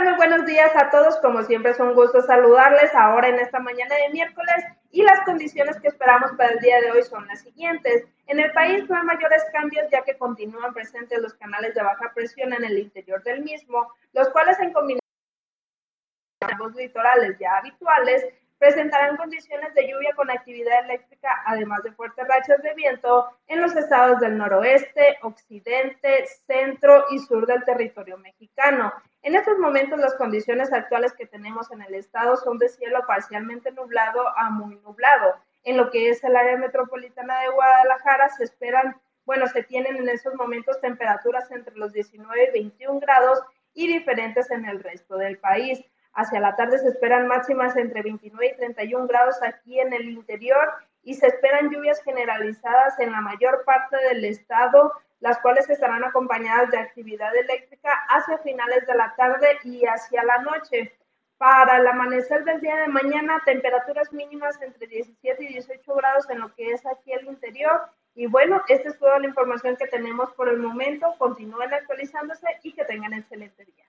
tal? 0.00 0.08
Muy 0.08 0.16
buenos 0.16 0.46
días 0.46 0.74
a 0.76 0.90
todos. 0.90 1.16
Como 1.18 1.42
siempre 1.42 1.72
es 1.72 1.80
un 1.80 1.94
gusto 1.94 2.22
saludarles 2.22 2.94
ahora 2.94 3.28
en 3.28 3.38
esta 3.38 3.58
mañana 3.60 3.94
de 3.96 4.10
miércoles 4.10 4.64
y 4.90 5.02
las 5.02 5.20
condiciones 5.24 5.78
que 5.80 5.88
esperamos 5.88 6.32
para 6.36 6.52
el 6.52 6.60
día 6.60 6.80
de 6.80 6.90
hoy 6.90 7.02
son 7.02 7.26
las 7.26 7.40
siguientes. 7.42 8.04
En 8.26 8.40
el 8.40 8.52
país 8.52 8.88
no 8.88 8.96
hay 8.96 9.04
mayores 9.04 9.44
cambios 9.52 9.86
ya 9.90 10.02
que 10.02 10.16
continúan 10.16 10.74
presentes 10.74 11.20
los 11.20 11.34
canales 11.34 11.74
de 11.74 11.82
baja 11.82 12.12
presión 12.14 12.52
en 12.52 12.64
el 12.64 12.78
interior 12.78 13.22
del 13.22 13.42
mismo, 13.42 13.92
los 14.12 14.28
cuales 14.30 14.58
en 14.60 14.72
combinación 14.72 15.00
con 16.40 16.58
los 16.58 16.74
litorales 16.74 17.38
ya 17.38 17.58
habituales 17.58 18.24
presentarán 18.60 19.16
condiciones 19.16 19.72
de 19.74 19.88
lluvia 19.88 20.14
con 20.14 20.30
actividad 20.30 20.84
eléctrica, 20.84 21.42
además 21.46 21.82
de 21.82 21.92
fuertes 21.92 22.28
rachas 22.28 22.62
de 22.62 22.74
viento 22.74 23.26
en 23.48 23.62
los 23.62 23.74
estados 23.74 24.20
del 24.20 24.36
noroeste, 24.36 25.16
occidente, 25.22 26.26
centro 26.46 27.06
y 27.10 27.20
sur 27.20 27.46
del 27.46 27.64
territorio 27.64 28.18
mexicano. 28.18 28.92
En 29.22 29.34
estos 29.34 29.58
momentos 29.58 29.98
las 29.98 30.14
condiciones 30.14 30.74
actuales 30.74 31.14
que 31.14 31.26
tenemos 31.26 31.72
en 31.72 31.80
el 31.80 31.94
estado 31.94 32.36
son 32.36 32.58
de 32.58 32.68
cielo 32.68 33.00
parcialmente 33.06 33.72
nublado 33.72 34.28
a 34.36 34.50
muy 34.50 34.76
nublado. 34.76 35.36
En 35.64 35.78
lo 35.78 35.90
que 35.90 36.10
es 36.10 36.22
el 36.22 36.36
área 36.36 36.58
metropolitana 36.58 37.40
de 37.40 37.48
Guadalajara 37.48 38.28
se 38.28 38.44
esperan, 38.44 38.94
bueno, 39.24 39.46
se 39.46 39.62
tienen 39.62 39.96
en 39.96 40.08
estos 40.10 40.34
momentos 40.34 40.78
temperaturas 40.82 41.50
entre 41.50 41.74
los 41.76 41.94
19 41.94 42.48
y 42.48 42.52
21 42.52 43.00
grados 43.00 43.40
y 43.72 43.86
diferentes 43.86 44.50
en 44.50 44.66
el 44.66 44.82
resto 44.82 45.16
del 45.16 45.38
país. 45.38 45.82
Hacia 46.12 46.40
la 46.40 46.56
tarde 46.56 46.78
se 46.78 46.88
esperan 46.88 47.28
máximas 47.28 47.76
entre 47.76 48.02
29 48.02 48.46
y 48.46 48.56
31 48.56 49.06
grados 49.06 49.42
aquí 49.42 49.78
en 49.80 49.92
el 49.92 50.08
interior 50.08 50.72
y 51.02 51.14
se 51.14 51.28
esperan 51.28 51.70
lluvias 51.70 52.02
generalizadas 52.02 52.98
en 52.98 53.12
la 53.12 53.20
mayor 53.20 53.64
parte 53.64 53.96
del 54.08 54.24
estado, 54.24 54.92
las 55.20 55.38
cuales 55.38 55.68
estarán 55.70 56.04
acompañadas 56.04 56.70
de 56.70 56.78
actividad 56.78 57.34
eléctrica 57.36 57.92
hacia 58.08 58.38
finales 58.38 58.86
de 58.86 58.94
la 58.94 59.14
tarde 59.16 59.58
y 59.64 59.84
hacia 59.86 60.24
la 60.24 60.38
noche. 60.38 60.94
Para 61.38 61.78
el 61.78 61.86
amanecer 61.86 62.44
del 62.44 62.60
día 62.60 62.76
de 62.76 62.88
mañana, 62.88 63.40
temperaturas 63.46 64.12
mínimas 64.12 64.60
entre 64.60 64.86
17 64.86 65.42
y 65.44 65.46
18 65.46 65.94
grados 65.94 66.28
en 66.28 66.40
lo 66.40 66.54
que 66.54 66.72
es 66.72 66.84
aquí 66.84 67.12
el 67.12 67.24
interior. 67.26 67.80
Y 68.14 68.26
bueno, 68.26 68.62
esta 68.68 68.90
es 68.90 68.98
toda 68.98 69.18
la 69.18 69.26
información 69.26 69.76
que 69.76 69.86
tenemos 69.86 70.30
por 70.32 70.50
el 70.50 70.58
momento. 70.58 71.14
Continúen 71.16 71.72
actualizándose 71.72 72.46
y 72.62 72.72
que 72.74 72.84
tengan 72.84 73.14
excelente 73.14 73.64
día. 73.64 73.74